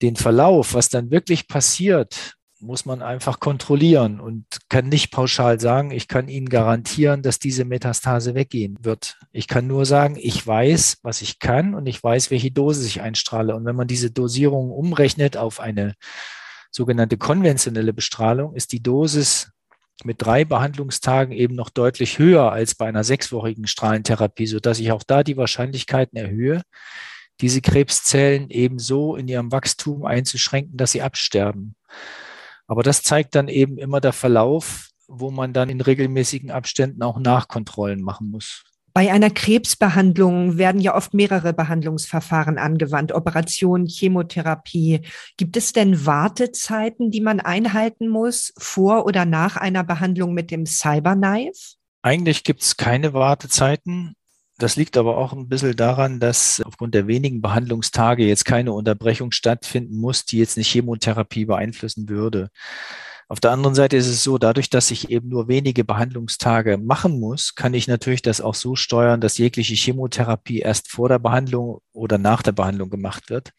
Den 0.00 0.16
Verlauf, 0.16 0.72
was 0.72 0.88
dann 0.88 1.10
wirklich 1.10 1.48
passiert, 1.48 2.34
muss 2.64 2.86
man 2.86 3.02
einfach 3.02 3.40
kontrollieren 3.40 4.20
und 4.20 4.44
kann 4.68 4.88
nicht 4.88 5.10
pauschal 5.10 5.60
sagen, 5.60 5.90
ich 5.90 6.08
kann 6.08 6.28
Ihnen 6.28 6.48
garantieren, 6.48 7.22
dass 7.22 7.38
diese 7.38 7.64
Metastase 7.64 8.34
weggehen 8.34 8.78
wird. 8.82 9.18
Ich 9.32 9.48
kann 9.48 9.66
nur 9.66 9.86
sagen, 9.86 10.16
ich 10.18 10.46
weiß, 10.46 10.98
was 11.02 11.22
ich 11.22 11.38
kann 11.38 11.74
und 11.74 11.86
ich 11.86 12.02
weiß, 12.02 12.30
welche 12.30 12.50
Dosis 12.50 12.86
ich 12.86 13.00
einstrahle. 13.00 13.54
Und 13.54 13.64
wenn 13.64 13.76
man 13.76 13.86
diese 13.86 14.10
Dosierung 14.10 14.70
umrechnet 14.70 15.36
auf 15.36 15.60
eine 15.60 15.94
sogenannte 16.70 17.18
konventionelle 17.18 17.92
Bestrahlung, 17.92 18.54
ist 18.54 18.72
die 18.72 18.82
Dosis 18.82 19.52
mit 20.02 20.20
drei 20.20 20.44
Behandlungstagen 20.44 21.32
eben 21.32 21.54
noch 21.54 21.70
deutlich 21.70 22.18
höher 22.18 22.50
als 22.50 22.74
bei 22.74 22.86
einer 22.86 23.04
sechswöchigen 23.04 23.66
Strahlentherapie, 23.66 24.46
sodass 24.46 24.80
ich 24.80 24.90
auch 24.90 25.04
da 25.04 25.22
die 25.22 25.36
Wahrscheinlichkeiten 25.36 26.18
erhöhe, 26.18 26.62
diese 27.40 27.60
Krebszellen 27.60 28.50
eben 28.50 28.78
so 28.78 29.16
in 29.16 29.28
ihrem 29.28 29.52
Wachstum 29.52 30.04
einzuschränken, 30.04 30.76
dass 30.76 30.92
sie 30.92 31.02
absterben. 31.02 31.74
Aber 32.66 32.82
das 32.82 33.02
zeigt 33.02 33.34
dann 33.34 33.48
eben 33.48 33.78
immer 33.78 34.00
der 34.00 34.12
Verlauf, 34.12 34.90
wo 35.06 35.30
man 35.30 35.52
dann 35.52 35.68
in 35.68 35.80
regelmäßigen 35.80 36.50
Abständen 36.50 37.02
auch 37.02 37.18
Nachkontrollen 37.18 38.02
machen 38.02 38.30
muss. 38.30 38.64
Bei 38.96 39.10
einer 39.10 39.30
Krebsbehandlung 39.30 40.56
werden 40.56 40.80
ja 40.80 40.94
oft 40.94 41.14
mehrere 41.14 41.52
Behandlungsverfahren 41.52 42.58
angewandt, 42.58 43.10
Operation, 43.10 43.86
Chemotherapie. 43.86 45.00
Gibt 45.36 45.56
es 45.56 45.72
denn 45.72 46.06
Wartezeiten, 46.06 47.10
die 47.10 47.20
man 47.20 47.40
einhalten 47.40 48.06
muss 48.06 48.52
vor 48.56 49.04
oder 49.04 49.24
nach 49.24 49.56
einer 49.56 49.82
Behandlung 49.82 50.32
mit 50.32 50.52
dem 50.52 50.64
Cyberknife? 50.64 51.74
Eigentlich 52.02 52.44
gibt 52.44 52.62
es 52.62 52.76
keine 52.76 53.14
Wartezeiten. 53.14 54.14
Das 54.64 54.76
liegt 54.76 54.96
aber 54.96 55.18
auch 55.18 55.34
ein 55.34 55.46
bisschen 55.46 55.76
daran, 55.76 56.20
dass 56.20 56.62
aufgrund 56.64 56.94
der 56.94 57.06
wenigen 57.06 57.42
Behandlungstage 57.42 58.24
jetzt 58.24 58.46
keine 58.46 58.72
Unterbrechung 58.72 59.30
stattfinden 59.30 59.98
muss, 59.98 60.24
die 60.24 60.38
jetzt 60.38 60.56
eine 60.56 60.64
Chemotherapie 60.64 61.44
beeinflussen 61.44 62.08
würde. 62.08 62.48
Auf 63.28 63.40
der 63.40 63.50
anderen 63.50 63.74
Seite 63.74 63.98
ist 63.98 64.06
es 64.06 64.24
so, 64.24 64.38
dadurch, 64.38 64.70
dass 64.70 64.90
ich 64.90 65.10
eben 65.10 65.28
nur 65.28 65.48
wenige 65.48 65.84
Behandlungstage 65.84 66.78
machen 66.78 67.20
muss, 67.20 67.54
kann 67.54 67.74
ich 67.74 67.88
natürlich 67.88 68.22
das 68.22 68.40
auch 68.40 68.54
so 68.54 68.74
steuern, 68.74 69.20
dass 69.20 69.36
jegliche 69.36 69.74
Chemotherapie 69.74 70.60
erst 70.60 70.90
vor 70.90 71.10
der 71.10 71.18
Behandlung 71.18 71.82
oder 71.92 72.16
nach 72.16 72.42
der 72.42 72.52
Behandlung 72.52 72.88
gemacht 72.88 73.28
wird. 73.28 73.50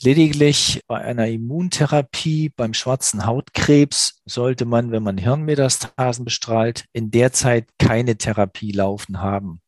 Lediglich 0.00 0.82
bei 0.86 0.98
einer 1.00 1.26
Immuntherapie 1.26 2.50
beim 2.54 2.72
schwarzen 2.72 3.26
Hautkrebs 3.26 4.20
sollte 4.24 4.64
man, 4.64 4.92
wenn 4.92 5.02
man 5.02 5.18
Hirnmetastasen 5.18 6.24
bestrahlt, 6.24 6.84
in 6.92 7.10
der 7.10 7.32
Zeit 7.32 7.68
keine 7.78 8.16
Therapie 8.16 8.70
laufen 8.70 9.20
haben. 9.20 9.60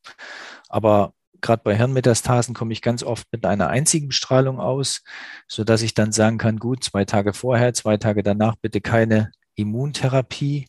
Aber 0.68 1.14
gerade 1.40 1.62
bei 1.64 1.76
Hirnmetastasen 1.76 2.54
komme 2.54 2.72
ich 2.72 2.82
ganz 2.82 3.02
oft 3.02 3.26
mit 3.32 3.44
einer 3.44 3.68
einzigen 3.68 4.08
Bestrahlung 4.08 4.60
aus, 4.60 5.02
so 5.48 5.64
dass 5.64 5.82
ich 5.82 5.94
dann 5.94 6.12
sagen 6.12 6.38
kann, 6.38 6.58
gut, 6.58 6.84
zwei 6.84 7.04
Tage 7.04 7.32
vorher, 7.32 7.74
zwei 7.74 7.96
Tage 7.96 8.22
danach 8.22 8.54
bitte 8.56 8.80
keine 8.80 9.32
Immuntherapie. 9.56 10.66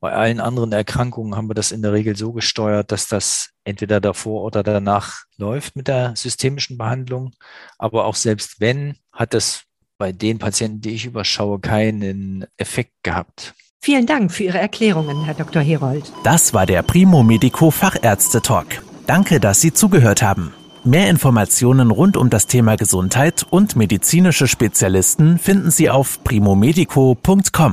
Bei 0.00 0.12
allen 0.12 0.40
anderen 0.40 0.72
Erkrankungen 0.72 1.36
haben 1.36 1.48
wir 1.48 1.54
das 1.54 1.72
in 1.72 1.82
der 1.82 1.92
Regel 1.92 2.16
so 2.16 2.32
gesteuert, 2.32 2.92
dass 2.92 3.08
das 3.08 3.50
entweder 3.64 4.00
davor 4.00 4.42
oder 4.42 4.62
danach 4.62 5.24
läuft 5.36 5.74
mit 5.74 5.88
der 5.88 6.14
systemischen 6.16 6.76
Behandlung. 6.76 7.32
Aber 7.78 8.04
auch 8.04 8.14
selbst 8.14 8.60
wenn, 8.60 8.96
hat 9.12 9.32
das 9.32 9.62
bei 9.98 10.12
den 10.12 10.38
Patienten, 10.38 10.80
die 10.80 10.94
ich 10.94 11.06
überschaue, 11.06 11.58
keinen 11.60 12.46
Effekt 12.58 12.92
gehabt. 13.02 13.54
Vielen 13.80 14.06
Dank 14.06 14.32
für 14.32 14.44
Ihre 14.44 14.58
Erklärungen, 14.58 15.24
Herr 15.24 15.34
Dr. 15.34 15.62
Herold. 15.62 16.12
Das 16.24 16.52
war 16.52 16.66
der 16.66 16.82
Primo 16.82 17.22
Medico 17.22 17.70
Fachärzte 17.70 18.42
Talk. 18.42 18.82
Danke, 19.06 19.40
dass 19.40 19.60
Sie 19.60 19.72
zugehört 19.72 20.22
haben. 20.22 20.52
Mehr 20.84 21.08
Informationen 21.08 21.90
rund 21.90 22.16
um 22.16 22.30
das 22.30 22.46
Thema 22.46 22.76
Gesundheit 22.76 23.46
und 23.48 23.76
medizinische 23.76 24.46
Spezialisten 24.46 25.38
finden 25.38 25.70
Sie 25.70 25.90
auf 25.90 26.22
primomedico.com. 26.22 27.72